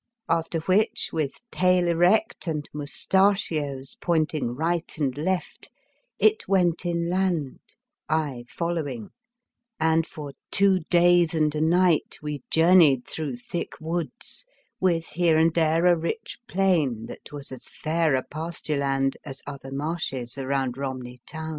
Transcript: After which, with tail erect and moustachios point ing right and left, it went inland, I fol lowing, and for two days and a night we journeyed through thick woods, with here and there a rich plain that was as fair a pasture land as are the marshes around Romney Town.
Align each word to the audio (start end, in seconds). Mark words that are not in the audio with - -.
After 0.27 0.61
which, 0.61 1.11
with 1.13 1.43
tail 1.51 1.87
erect 1.87 2.47
and 2.47 2.67
moustachios 2.73 3.97
point 4.01 4.33
ing 4.33 4.55
right 4.55 4.91
and 4.97 5.15
left, 5.15 5.69
it 6.17 6.47
went 6.47 6.87
inland, 6.87 7.59
I 8.09 8.45
fol 8.49 8.77
lowing, 8.77 9.09
and 9.79 10.07
for 10.07 10.31
two 10.49 10.79
days 10.89 11.35
and 11.35 11.53
a 11.53 11.61
night 11.61 12.17
we 12.19 12.41
journeyed 12.49 13.05
through 13.05 13.35
thick 13.35 13.73
woods, 13.79 14.43
with 14.79 15.05
here 15.09 15.37
and 15.37 15.53
there 15.53 15.85
a 15.85 15.95
rich 15.95 16.39
plain 16.47 17.05
that 17.05 17.31
was 17.31 17.51
as 17.51 17.67
fair 17.67 18.15
a 18.15 18.23
pasture 18.23 18.77
land 18.77 19.17
as 19.23 19.43
are 19.45 19.59
the 19.61 19.71
marshes 19.71 20.35
around 20.35 20.77
Romney 20.77 21.21
Town. 21.27 21.49